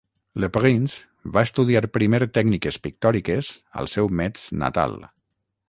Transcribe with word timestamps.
Le 0.43 0.47
Prince 0.53 1.27
va 1.35 1.43
estudiar 1.49 1.83
primer 1.99 2.21
tècniques 2.39 2.81
pictòriques 2.87 3.53
al 3.83 3.93
seu 3.97 4.13
Metz 4.23 4.49
natal. 4.67 4.99